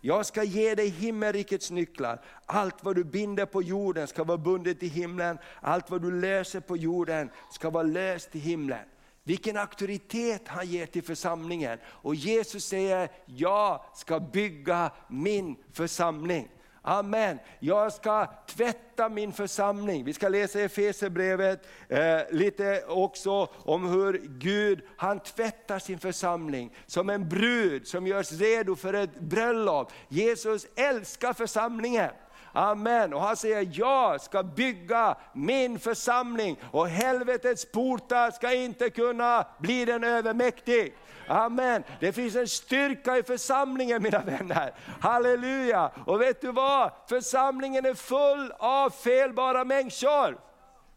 [0.00, 2.24] Jag ska ge dig himmelrikets nycklar.
[2.46, 5.38] Allt vad du binder på jorden ska vara bundet i himlen.
[5.60, 8.84] Allt vad du löser på jorden ska vara löst i himlen.
[9.24, 11.78] vilken auktoritet han ger till församlingen.
[11.84, 16.48] Och Jesus säger, jag ska bygga min församling.
[16.82, 17.38] Amen.
[17.58, 20.04] Jag ska tvätta min församling.
[20.04, 27.10] Vi ska läsa Efesierbrevet eh, lite också om hur Gud han tvättar sin församling som
[27.10, 29.92] en brud som görs redo för ett bröllop.
[30.08, 32.10] Jesus älskar församlingen.
[32.52, 33.14] Amen.
[33.14, 39.84] Och han säger, jag ska bygga min församling och helvetets portar ska inte kunna bli
[39.84, 40.94] den övermäktig.
[41.28, 41.82] Amen.
[42.00, 44.74] Det finns en styrka i församlingen mina vänner.
[45.00, 45.90] Halleluja.
[46.06, 46.90] Och vet du vad?
[47.08, 50.40] Församlingen är full av felbara människor.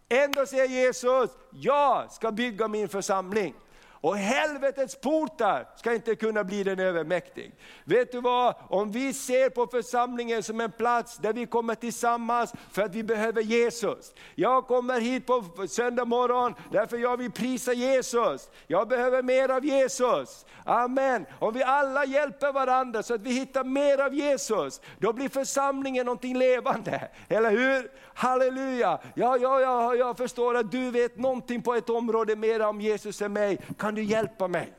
[0.09, 3.53] Ändå säger Jesus, jag ska bygga min församling.
[4.03, 7.55] Och helvetets portar ska inte kunna bli den övermäktig.
[7.83, 12.53] Vet du vad, om vi ser på församlingen som en plats där vi kommer tillsammans
[12.71, 14.13] för att vi behöver Jesus.
[14.35, 18.49] Jag kommer hit på söndag morgon därför jag vill prisa Jesus.
[18.67, 20.45] Jag behöver mer av Jesus.
[20.65, 21.25] Amen.
[21.39, 26.05] Om vi alla hjälper varandra så att vi hittar mer av Jesus, då blir församlingen
[26.05, 27.07] någonting levande.
[27.27, 27.91] Eller hur?
[28.13, 28.99] Halleluja!
[29.15, 33.21] Ja, ja, ja, jag förstår att du vet någonting på ett område mer om Jesus
[33.21, 33.57] än mig.
[33.77, 34.73] Kan du hjälpa mig?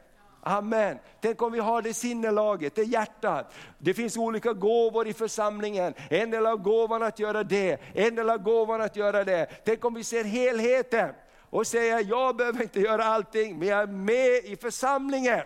[0.46, 0.98] Amen.
[1.20, 3.54] Tänk om vi har det sinnelaget, det hjärtat.
[3.78, 5.94] Det finns olika gåvor i församlingen.
[6.10, 9.46] En del av gåvan att göra det, en del av gåvan att göra det.
[9.64, 11.14] Tänk om vi ser helheten
[11.50, 15.40] och säger, jag behöver inte göra allting, men jag är med i församlingen.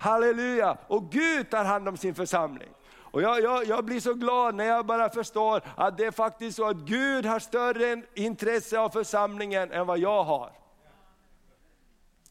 [0.00, 0.76] Halleluja!
[0.86, 2.68] Och Gud tar hand om sin församling.
[3.10, 6.56] Och jag, jag, jag, blir så glad när jag bara förstår att det är faktiskt
[6.56, 10.52] så att Gud har större intresse av församlingen än vad jag har.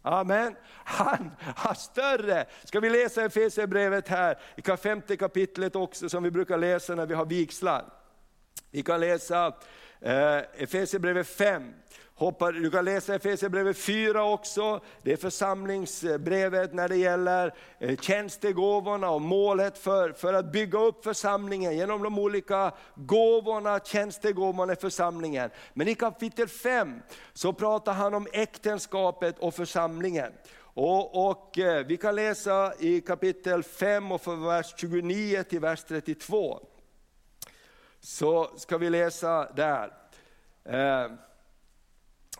[0.01, 0.55] Amen.
[0.83, 2.45] Han har större.
[2.63, 7.13] Ska vi läsa Efesierbrevet här i femte kapitlet också som vi brukar läsa när vi
[7.13, 7.85] har vigslar.
[8.71, 9.53] Vi kan läsa
[10.01, 11.73] eh, Efesierbrevet 5,
[12.19, 19.09] Hoppar, du kan läsa Efesierbrevet 4 också, det är församlingsbrevet när det gäller eh, tjänstegåvorna
[19.09, 25.49] och målet för, för att bygga upp församlingen genom de olika gåvorna, tjänstegåvorna i församlingen.
[25.73, 27.01] Men i kapitel 5
[27.33, 30.31] så pratar han om äktenskapet och församlingen.
[30.57, 35.83] Och, och eh, Vi kan läsa i kapitel 5 och från vers 29 till vers
[35.83, 36.59] 32.
[37.99, 39.93] Så ska vi läsa där.
[40.65, 41.11] Eh,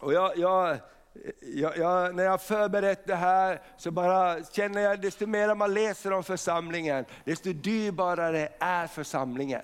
[0.01, 5.27] Eh, och jag, jag, jag, när jag förberett det här så bara känner jag, desto
[5.27, 9.61] mer man läser om församlingen, desto dyrbarare är församlingen.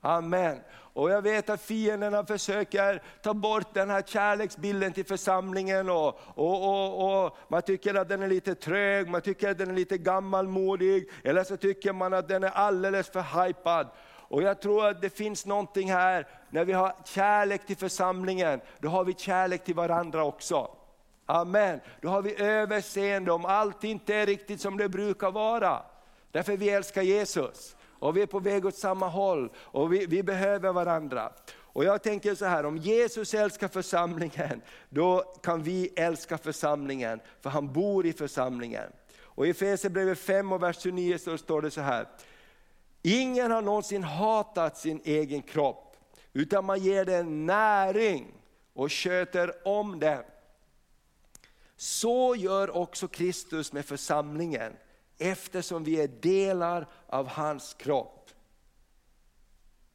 [0.00, 0.60] Amen.
[0.98, 5.90] Och jag vet att fienderna försöker ta bort den här kärleksbilden till församlingen.
[5.90, 9.70] Och, och, och, och, Man tycker att den är lite trög, man tycker att den
[9.70, 13.88] är lite gammalmodig, eller så tycker man att den är alldeles för hypad.
[14.28, 18.88] Och jag tror att det finns någonting här, när vi har kärlek till församlingen, då
[18.88, 20.70] har vi kärlek till varandra också.
[21.26, 21.80] Amen.
[22.00, 25.82] Då har vi överseende om allt inte är riktigt som det brukar vara.
[26.32, 27.76] Därför vi älskar Jesus.
[27.98, 31.32] Och vi är på väg åt samma håll och vi, vi behöver varandra.
[31.78, 37.50] Och jag tänker så här, om Jesus älskar församlingen, då kan vi älska församlingen, för
[37.50, 38.92] han bor i församlingen.
[39.20, 42.06] Och i Efesierbrevet 5 och vers 29 så står det så här,
[43.02, 45.96] Ingen har någonsin hatat sin egen kropp,
[46.32, 48.34] utan man ger den näring
[48.72, 50.22] och sköter om den.
[51.76, 54.72] Så gör också Kristus med församlingen,
[55.18, 58.30] eftersom vi är delar av hans kropp.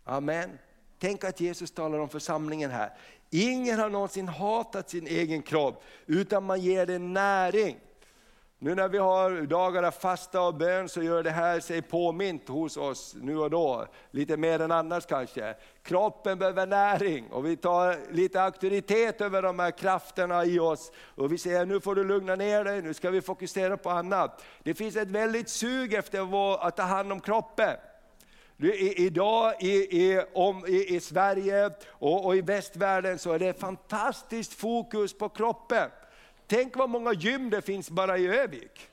[0.03, 0.59] Amen.
[0.99, 2.97] Tänk att Jesus talar om församlingen här.
[3.29, 7.79] Ingen har någonsin hatat sin egen kropp, utan man ger den näring.
[8.63, 12.49] Nu när vi har dagar av fasta och bön så gör det här sig påmint
[12.49, 15.55] hos oss nu och då, lite mer än annars kanske.
[15.81, 20.91] Kroppen behöver näring och vi tar lite auktoritet över de här krafterna i oss.
[21.15, 24.43] Och vi säger nu får du lugna ner dig, nu ska vi fokusera på annat.
[24.63, 27.75] Det finns ett väldigt sug efter att ta hand om kroppen.
[28.97, 34.53] Idag i, i, om, i, i Sverige och, och i västvärlden så är det fantastiskt
[34.53, 35.89] fokus på kroppen.
[36.47, 38.89] Tänk vad många gym det finns bara i Övik.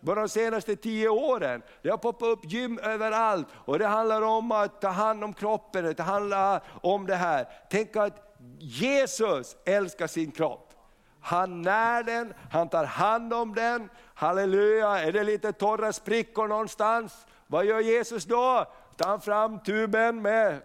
[0.00, 1.62] Bara de senaste tio åren.
[1.82, 5.84] Det har poppat upp gym överallt och det handlar om att ta hand om kroppen,
[5.84, 7.48] det handlar om det här.
[7.70, 10.72] Tänk att Jesus älskar sin kropp.
[11.20, 13.90] Han när den, han tar hand om den.
[14.14, 17.26] Halleluja, är det lite torra sprickor någonstans?
[17.46, 18.66] Vad gör Jesus då?
[18.96, 20.60] Tar han fram tuben med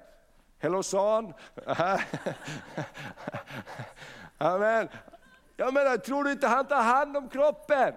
[0.59, 1.33] Hellosan?
[4.37, 4.87] Amen.
[5.57, 7.93] Jag menar, tror du inte han tar hand om kroppen?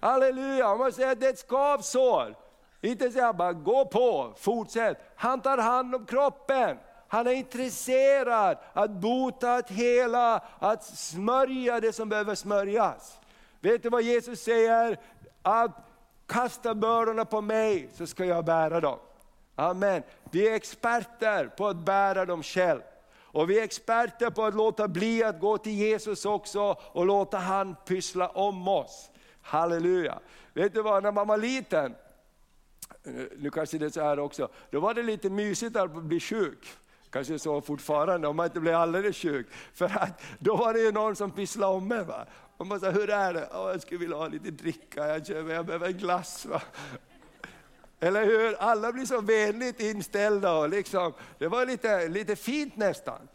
[0.00, 2.34] Halleluja, om man säger att det är ett skavsår.
[2.80, 4.98] Inte säga bara gå på, fortsätt.
[5.16, 6.78] Han tar hand om kroppen.
[7.08, 13.18] Han är intresserad att bota, att hela, att smörja det som behöver smörjas.
[13.60, 14.98] Vet du vad Jesus säger?
[15.42, 15.70] Att
[16.26, 18.98] kasta bördorna på mig så ska jag bära dem.
[19.54, 20.02] Amen.
[20.30, 22.80] Vi är experter på att bära dem själv.
[23.36, 27.38] Och vi är experter på att låta bli att gå till Jesus också och låta
[27.38, 29.10] han pyssla om oss.
[29.42, 30.18] Halleluja.
[30.54, 31.94] Vet du vad, när man var liten,
[33.04, 36.20] eh, nu kanske det är så här också, då var det lite mysigt att bli
[36.20, 36.66] sjuk.
[37.10, 39.46] Kanske så fortfarande, om man inte blir alldeles sjuk.
[39.74, 42.04] För att då var det ju någon som pysslade om mig.
[42.04, 42.26] Va?
[42.56, 43.46] Och man sa, hur är det?
[43.46, 46.46] Oh, jag skulle vilja ha lite dricka, jag, köper, jag behöver en glass.
[46.46, 46.62] Va?
[48.00, 48.56] Eller hur?
[48.58, 50.54] Alla blir så vänligt inställda.
[50.54, 53.28] Och liksom, det var lite, lite fint nästan.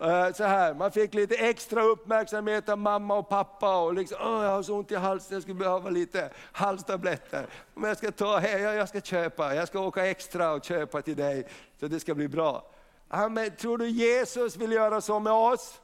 [0.00, 3.78] Eh, så här, man fick lite extra uppmärksamhet av mamma och pappa.
[3.78, 7.46] Och liksom, Åh, jag har så ont i halsen, jag skulle behöva lite halstabletter.
[7.74, 11.16] Men jag ska ta, hey, jag ska köpa, jag ska åka extra och köpa till
[11.16, 11.48] dig
[11.80, 12.70] så det ska bli bra.
[13.08, 13.50] Amen.
[13.56, 15.80] Tror du Jesus vill göra så med oss?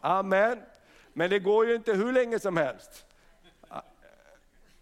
[0.00, 0.58] Amen.
[1.12, 3.04] Men det går ju inte hur länge som helst.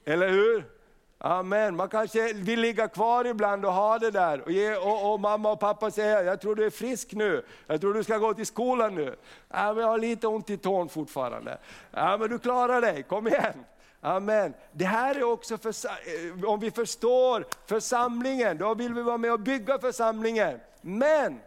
[0.05, 0.78] Eller hur?
[1.21, 1.77] Amen.
[1.77, 4.41] Man kanske vill ligga kvar ibland och ha det där.
[4.41, 7.45] Och, ge, och, och, mamma och pappa säger, jag tror du är frisk nu.
[7.67, 9.17] Jag tror du ska gå till skolan nu.
[9.49, 11.59] Ja, men jag har lite ont i tån fortfarande.
[11.91, 13.65] Ja, men du klarar dig, kom igen.
[14.01, 14.55] Amen.
[14.73, 19.33] Det här är också, för, eh, om vi förstår församlingen, då vill vi vara med
[19.33, 20.61] och bygga församlingen.
[20.81, 21.41] Men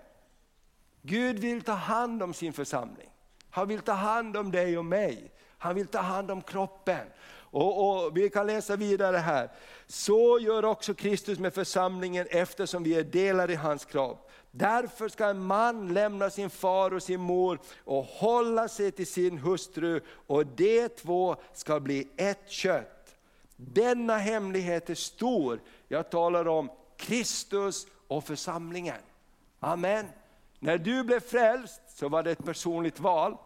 [1.02, 3.10] Gud vill ta hand om sin församling.
[3.50, 5.32] Han vill ta hand om dig och mig.
[5.58, 7.08] Han vill ta hand om kroppen.
[7.52, 9.50] Och, och, Vi kan läsa vidare här.
[9.88, 14.32] Så gör också Kristus med församlingen eftersom vi är delar i hans kropp.
[14.52, 19.38] Därför ska en man lämna sin far och sin mor och hålla sig till sin
[19.38, 23.16] hustru och de två ska bli ett kött.
[23.56, 25.62] Denna hemlighet är stor.
[25.88, 29.02] Jag talar om Kristus och församlingen.
[29.60, 30.06] Amen.
[30.60, 33.38] När du blev frälst så var det ett personligt val.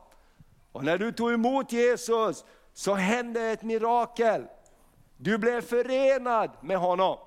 [0.72, 4.46] Och när du tog emot Jesus så hände ett mirakel.
[5.18, 7.18] Du blev förenad med honom.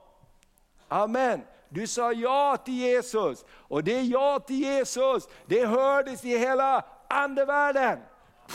[0.89, 1.43] Amen.
[1.69, 7.99] Du sa ja till Jesus och det ja till Jesus, det hördes i hela andevärlden.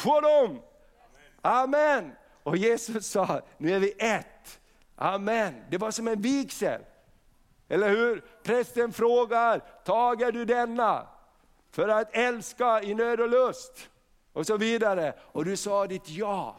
[0.04, 0.62] På dem.
[1.42, 2.12] Amen.
[2.44, 4.60] Och Jesus sa, nu är vi ett.
[4.96, 5.64] Amen.
[5.70, 6.82] Det var som en vigsel.
[7.70, 8.24] Eller hur?
[8.44, 11.08] Prästen frågar, tager du denna?
[11.72, 13.90] För att älska i nöd och lust.
[14.34, 15.14] Och så vidare.
[15.22, 16.56] Och du sa ditt ja.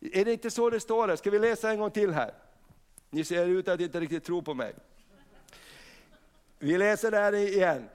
[0.00, 1.16] Är det inte så det står här?
[1.16, 2.34] Ska vi läsa en gång till här?
[3.10, 4.74] Ni ser ut att inte riktigt tro på mig.
[6.58, 7.88] Vi läser det här igen.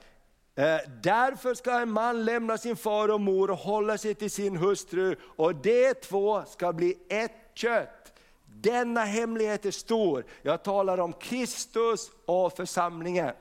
[0.55, 4.57] Eh, därför ska en man lämna sin far och mor och hålla sig till sin
[4.57, 8.13] hustru och de två ska bli ett kött.
[8.45, 10.25] Denna hemlighet är stor.
[10.41, 13.31] Jag talar om Kristus och församlingen.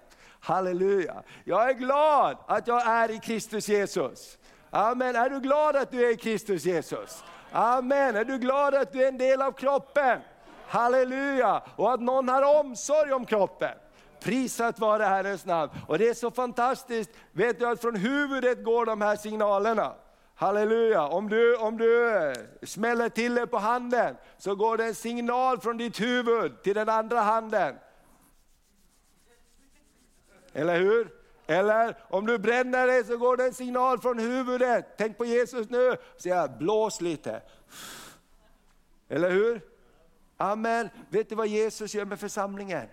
[0.41, 1.23] Halleluja.
[1.45, 4.39] Jag är glad att jag är i Kristus Jesus.
[4.71, 5.17] Amen.
[5.17, 7.25] Är du glad att du är i Kristus Jesus?
[7.53, 8.17] Amen.
[8.17, 10.21] Är du glad att du är en del av kroppen?
[10.67, 11.63] Halleluja.
[11.77, 13.75] Och att någon har omsorg om kroppen.
[14.21, 15.73] Prisat vare Herrens namn.
[15.89, 19.93] Och det är så fantastiskt, vet du att från huvudet går de här signalerna.
[20.35, 21.03] Halleluja!
[21.03, 25.77] Om du, om du smäller till det på handen så går det en signal från
[25.77, 27.75] ditt huvud till den andra handen.
[30.53, 31.22] Eller hur?
[31.53, 34.87] Eller om du bränner dig så går det en signal från huvudet.
[34.97, 35.97] Tänk på Jesus nu.
[36.19, 37.43] Säg blås lite.
[39.09, 39.61] Eller hur?
[40.37, 40.89] Amen.
[41.09, 42.89] Vet du vad Jesus gör med församlingen?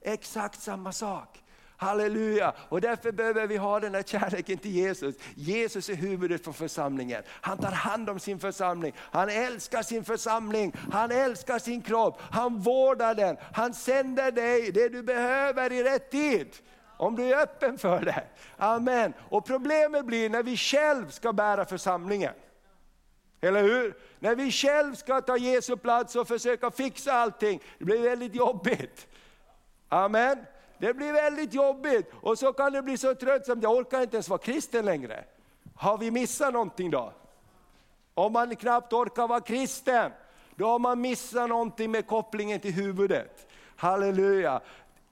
[0.00, 1.44] Exakt samma sak.
[1.76, 2.54] Halleluja!
[2.68, 5.14] Och därför behöver vi ha den här kärleken till Jesus.
[5.34, 7.22] Jesus är huvudet för församlingen.
[7.28, 8.94] Han tar hand om sin församling.
[8.98, 10.72] Han älskar sin församling.
[10.92, 12.20] Han älskar sin kropp.
[12.30, 13.36] Han vårdar den.
[13.52, 16.48] Han sänder dig det du behöver i rätt tid.
[16.96, 18.24] Om du är öppen för det.
[18.56, 19.12] Amen.
[19.28, 22.34] Och problemet blir när vi själv ska bära församlingen.
[23.40, 23.96] Eller hur?
[24.18, 29.06] När vi själv ska ta Jesu plats och försöka fixa allting, det blir väldigt jobbigt.
[29.88, 30.46] Amen.
[30.78, 34.28] Det blir väldigt jobbigt och så kan det bli så tröttsamt, jag orkar inte ens
[34.28, 35.24] vara kristen längre.
[35.76, 37.12] Har vi missat någonting då?
[38.14, 40.12] Om man knappt orkar vara kristen,
[40.56, 43.46] då har man missat någonting med kopplingen till huvudet.
[43.76, 44.60] Halleluja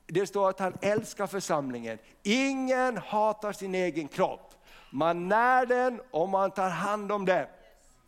[0.06, 1.98] det står att han älskar församlingen.
[2.22, 4.54] Ingen hatar sin egen kropp.
[4.90, 7.46] Man när den och man tar hand om den.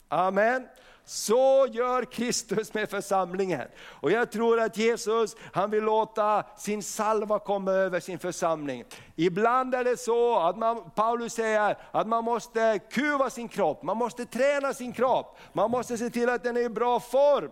[0.09, 0.66] Amen.
[1.07, 3.68] Så gör Kristus med församlingen.
[3.84, 8.84] Och jag tror att Jesus han vill låta sin salva komma över sin församling.
[9.16, 13.97] Ibland är det så att man, Paulus säger att man måste kuva sin kropp, man
[13.97, 17.51] måste träna sin kropp, man måste se till att den är i bra form.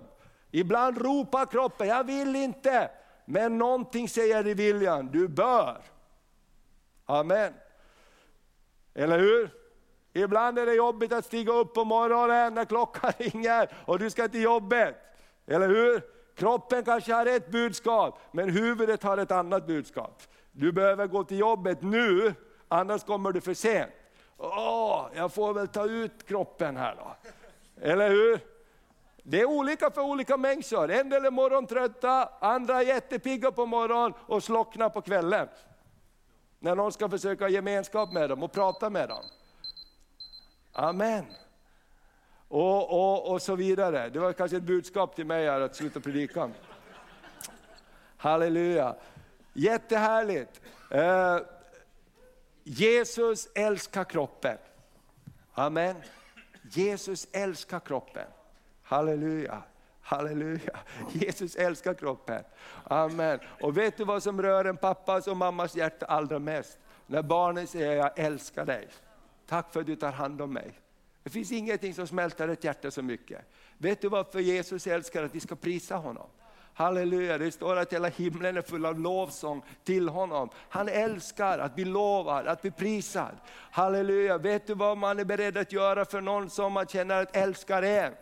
[0.51, 2.90] Ibland ropar kroppen, jag vill inte.
[3.25, 5.83] Men någonting säger i viljan, du bör.
[7.07, 7.55] Amen.
[8.95, 9.51] Eller hur?
[10.12, 14.29] Ibland är det jobbigt att stiga upp på morgonen när klockan ringer och du ska
[14.29, 14.97] till jobbet.
[15.47, 16.03] Eller hur?
[16.35, 20.23] Kroppen kanske har ett budskap, men huvudet har ett annat budskap.
[20.53, 22.35] Du behöver gå till jobbet nu,
[22.68, 23.91] annars kommer du för sent.
[24.37, 27.16] Åh, jag får väl ta ut kroppen här då.
[27.81, 28.41] Eller hur?
[29.23, 30.91] Det är olika för olika människor.
[30.91, 35.49] En del är morgontrötta, andra är jättepigga på morgonen och slocknar på kvällen.
[36.59, 39.25] När någon ska försöka ha gemenskap med dem och prata med dem.
[40.73, 41.25] Amen.
[42.49, 44.09] Och, och, och så vidare.
[44.09, 46.51] Det var kanske ett budskap till mig här att sluta predika.
[48.16, 48.97] Halleluja.
[49.53, 50.61] Jättehärligt.
[50.91, 51.39] Eh,
[52.64, 54.59] Jesus älskar kroppen.
[55.55, 55.97] Amen.
[56.62, 58.27] Jesus älskar kroppen.
[58.93, 59.62] Halleluja.
[60.01, 60.78] Halleluja.
[61.12, 62.45] Jesus älskar kroppen.
[62.84, 63.38] Amen.
[63.61, 66.78] Och vet du vad som rör en pappas och mammas hjärta allra mest?
[67.07, 68.88] När barnen säger jag älskar dig.
[69.47, 70.80] Tack för att du tar hand om mig.
[71.22, 73.38] Det finns ingenting som smälter ett hjärta så mycket.
[73.78, 76.26] Vet du varför Jesus älskar att vi ska prisa honom?
[76.74, 80.49] Halleluja, det står att hela himlen är full av lovsång till honom.
[80.68, 83.36] Han älskar att bli lovad, att bli prisad.
[83.70, 87.36] Halleluja, vet du vad man är beredd att göra för någon som man känner att
[87.36, 88.12] älskar en?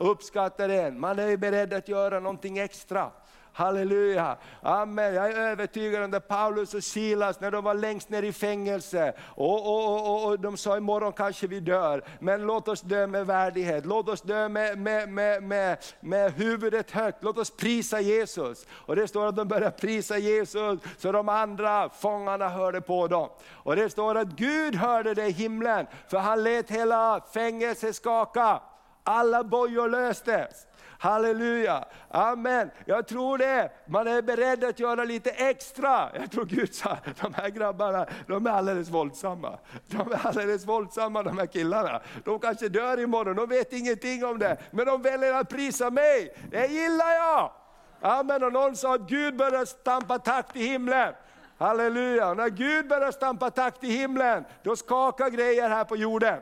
[0.00, 3.10] Uppskattar en, man är beredd att göra någonting extra.
[3.52, 5.14] Halleluja, amen.
[5.14, 9.12] Jag är övertygad om att Paulus och Silas när de var längst ner i fängelse
[9.20, 13.26] och, och, och, och de sa imorgon kanske vi dör, men låt oss dö med
[13.26, 18.66] värdighet, låt oss dö med, med, med, med, med huvudet högt, låt oss prisa Jesus.
[18.70, 23.28] Och det står att de började prisa Jesus så de andra fångarna hörde på dem.
[23.50, 28.60] Och det står att Gud hörde det i himlen, för han lät hela fängelset skaka.
[29.04, 30.66] Alla bojor löstes.
[31.00, 32.70] Halleluja, amen.
[32.84, 36.08] Jag tror det, man är beredd att göra lite extra.
[36.14, 39.58] Jag tror Gud sa, de här grabbarna, de är alldeles våldsamma.
[39.86, 42.00] De är alldeles våldsamma de här killarna.
[42.24, 44.56] De kanske dör imorgon, de vet ingenting om det.
[44.70, 47.52] Men de väljer att prisa mig, det gillar jag.
[48.00, 51.14] Amen, och någon sa att Gud börjar stampa takt i himlen.
[51.58, 56.40] Halleluja, och när Gud börjar stampa takt i himlen, då skakar grejer här på jorden.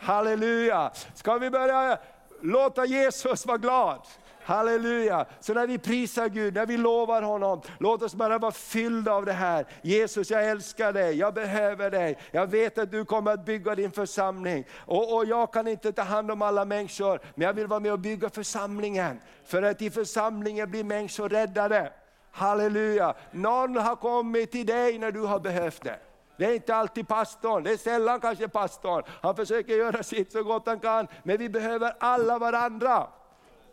[0.00, 0.90] Halleluja!
[1.14, 1.98] Ska vi börja
[2.40, 4.00] låta Jesus vara glad?
[4.42, 5.26] Halleluja!
[5.40, 9.26] Så när vi prisar Gud, när vi lovar honom, låt oss bara vara fyllda av
[9.26, 9.66] det här.
[9.82, 13.90] Jesus jag älskar dig, jag behöver dig, jag vet att du kommer att bygga din
[13.90, 14.64] församling.
[14.76, 17.92] Och, och jag kan inte ta hand om alla människor, men jag vill vara med
[17.92, 19.20] och bygga församlingen.
[19.44, 21.92] För att i församlingen blir människor räddade.
[22.32, 23.14] Halleluja!
[23.30, 25.98] Någon har kommit till dig när du har behövt det.
[26.40, 29.02] Det är inte alltid pastorn, det är sällan kanske pastorn.
[29.22, 33.06] Han försöker göra sitt så gott han kan, men vi behöver alla varandra.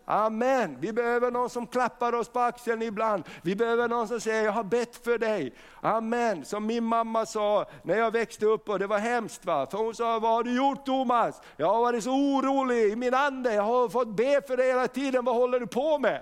[0.05, 0.77] Amen.
[0.79, 3.23] Vi behöver någon som klappar oss på axeln ibland.
[3.41, 5.53] Vi behöver någon som säger, jag har bett för dig.
[5.81, 6.45] Amen.
[6.45, 9.45] Som min mamma sa när jag växte upp och det var hemskt.
[9.45, 9.65] Va?
[9.65, 11.41] För hon sa, vad har du gjort Thomas?
[11.57, 14.87] Jag har varit så orolig i min ande, jag har fått be för dig hela
[14.87, 16.21] tiden, vad håller du på med?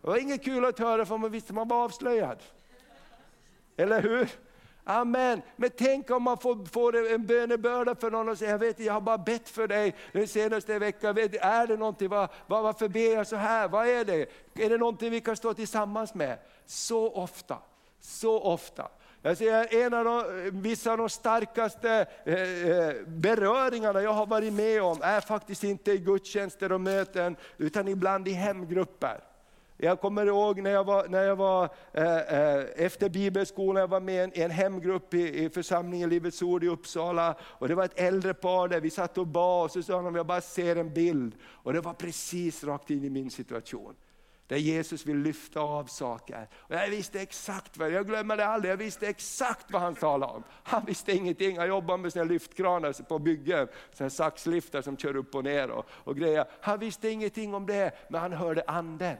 [0.00, 2.38] Det var inget kul att höra för man visste man var avslöjad.
[3.76, 4.28] Eller hur?
[4.90, 5.42] Amen.
[5.56, 8.92] Men tänk om man får, får en bönebörda för någon och säger, jag vet jag
[8.92, 11.14] har bara bett för dig den senaste veckan.
[11.14, 13.68] Vet, är det någonting, var, var, varför ber jag så här?
[13.68, 14.26] Vad är det?
[14.54, 16.38] Är det någonting vi kan stå tillsammans med?
[16.66, 17.58] Så ofta,
[18.00, 18.88] så ofta.
[19.22, 24.52] Jag säger, en av de, vissa av de starkaste eh, eh, beröringarna jag har varit
[24.52, 29.27] med om är faktiskt inte i gudstjänster och möten, utan ibland i hemgrupper.
[29.80, 34.00] Jag kommer ihåg när jag var, när jag var eh, eh, efter bibelskolan, jag var
[34.00, 37.34] med i en hemgrupp i, i församlingen Livets Ord i Uppsala.
[37.42, 40.14] Och det var ett äldre par där, vi satt och bad och så sa de,
[40.14, 41.34] jag bara ser en bild.
[41.44, 43.94] Och det var precis rakt in i min situation.
[44.46, 46.48] Där Jesus vill lyfta av saker.
[46.54, 50.32] Och jag visste exakt vad, jag glömmer det aldrig, jag visste exakt vad han talade
[50.32, 50.44] om.
[50.62, 55.34] Han visste ingenting, han jobbade med sina lyftkranar på byggen, sina saxliftar som kör upp
[55.34, 56.44] och ner och, och grejer.
[56.60, 59.16] Han visste ingenting om det, men han hörde anden.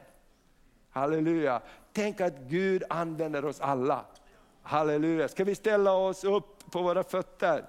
[0.91, 1.61] Halleluja.
[1.93, 4.05] Tänk att Gud använder oss alla.
[4.61, 5.27] Halleluja.
[5.27, 7.65] Ska vi ställa oss upp på våra fötter?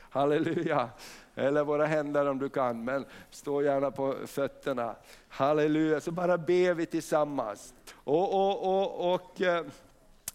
[0.00, 0.88] Halleluja.
[1.34, 4.96] Eller våra händer om du kan, men stå gärna på fötterna.
[5.28, 7.74] Halleluja, så bara ber vi tillsammans.
[7.94, 9.64] Och, och, och, och eh,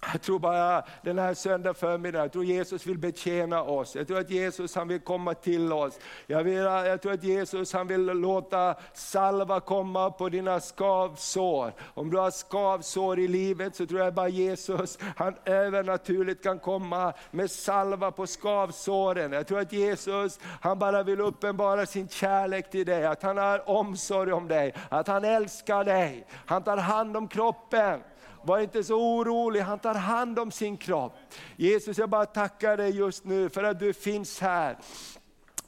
[0.01, 3.95] jag tror bara den här söndag förmiddagen, jag tror Jesus vill betjäna oss.
[3.95, 5.99] Jag tror att Jesus han vill komma till oss.
[6.27, 11.73] Jag, vill, jag tror att Jesus han vill låta salva komma på dina skavsår.
[11.93, 17.13] Om du har skavsår i livet så tror jag bara Jesus, han övernaturligt kan komma
[17.31, 19.31] med salva på skavsåren.
[19.31, 23.69] Jag tror att Jesus, han bara vill uppenbara sin kärlek till dig, att han har
[23.69, 26.27] omsorg om dig, att han älskar dig.
[26.45, 28.01] Han tar hand om kroppen.
[28.43, 31.13] Var inte så orolig, han tar hand om sin kropp.
[31.55, 34.77] Jesus jag bara tackar dig just nu för att du finns här.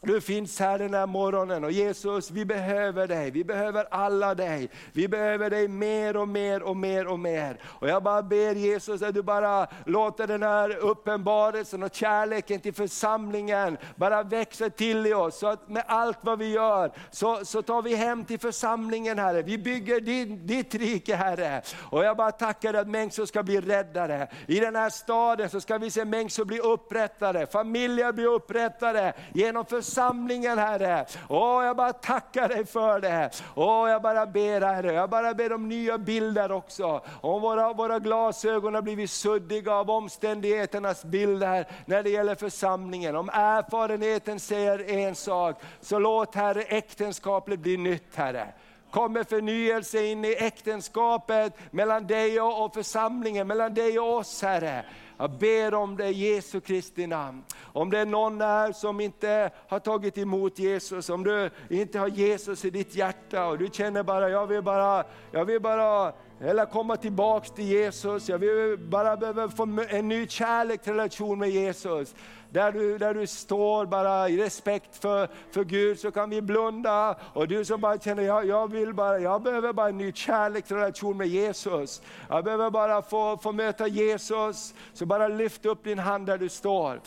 [0.03, 3.31] Du finns här den här morgonen och Jesus, vi behöver dig.
[3.31, 4.69] Vi behöver alla dig.
[4.93, 7.57] Vi behöver dig mer och mer och mer och mer.
[7.63, 12.73] Och jag bara ber Jesus att du bara låter den här uppenbarelsen och kärleken till
[12.73, 15.39] församlingen bara växa till i oss.
[15.39, 19.41] Så att med allt vad vi gör så, så tar vi hem till församlingen Herre.
[19.41, 21.61] Vi bygger din, ditt rike Herre.
[21.77, 24.27] Och jag bara tackar att människor ska bli räddade.
[24.47, 29.65] I den här staden så ska vi se människor bli upprättade, familjer bli upprättade genom
[29.65, 31.05] församlingen församlingen Herre.
[31.29, 33.29] Åh, jag bara tackar dig för det.
[33.55, 37.01] Åh, jag bara ber Herre, jag bara ber om nya bilder också.
[37.21, 43.15] Om våra, våra glasögon har blivit suddiga av omständigheternas bilder när det gäller församlingen.
[43.15, 48.53] Om erfarenheten säger en sak, så låt Herre äktenskapet bli nytt Herre
[48.91, 54.85] kommer förnyelse in i äktenskapet mellan dig och församlingen, mellan dig och oss Herre.
[55.21, 57.43] Jag ber om det i Jesu Kristi namn.
[57.73, 62.07] Om det är någon här som inte har tagit emot Jesus, om du inte har
[62.07, 66.13] Jesus i ditt hjärta och du känner bara, jag vill bara, jag vill bara
[66.43, 72.15] eller komma tillbaks till Jesus, jag vill bara behöver få en ny kärleksrelation med Jesus.
[72.49, 77.15] Där du, där du står bara i respekt för, för Gud så kan vi blunda.
[77.33, 81.17] Och du som bara känner, jag, jag, vill bara, jag behöver bara en ny kärleksrelation
[81.17, 82.01] med Jesus.
[82.29, 84.73] Jag behöver bara få, få möta Jesus.
[84.93, 87.01] Så bara lyft upp din hand där du står.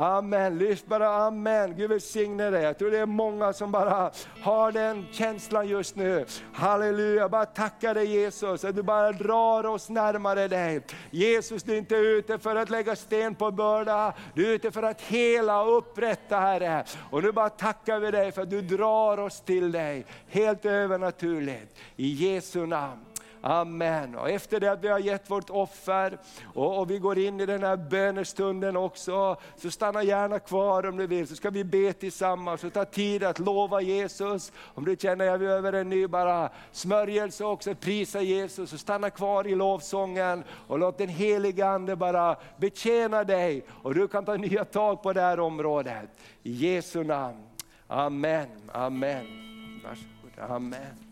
[0.00, 1.74] Amen, lyft bara amen.
[1.76, 2.62] Gud välsigne dig.
[2.62, 4.10] Jag tror det är många som bara
[4.42, 6.26] har den känslan just nu.
[6.52, 10.80] Halleluja, bara tackar dig Jesus, att du bara drar oss närmare dig.
[11.10, 14.82] Jesus, du är inte ute för att lägga sten på börda, du är ute för
[14.82, 16.84] att hela och upprätta Herre.
[17.10, 21.76] Och nu bara tackar vi dig för att du drar oss till dig, helt övernaturligt.
[21.96, 23.07] I Jesu namn.
[23.40, 24.14] Amen.
[24.14, 26.18] Och efter det att vi har gett vårt offer
[26.54, 30.96] och, och, vi går in i den här bönestunden också, så stanna gärna kvar om
[30.96, 34.52] du vill, så ska vi be tillsammans och ta tid att lova Jesus.
[34.58, 39.10] Om du känner att vi behöver en ny bara smörjelse också, prisa Jesus, så stanna
[39.10, 44.36] kvar i lovsången och låt den heliga Ande bara betjäna dig och du kan ta
[44.36, 46.08] nya tag på det här området.
[46.42, 47.42] I Jesu namn.
[47.86, 49.26] Amen, amen.
[49.84, 50.50] Varsågod.
[50.50, 51.07] Amen.